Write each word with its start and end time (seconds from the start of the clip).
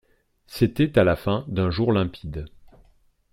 C'était 0.47 0.97
à 0.97 1.03
la 1.03 1.15
fin 1.15 1.45
d'un 1.47 1.69
jour 1.69 1.91
limpide. 1.93 2.45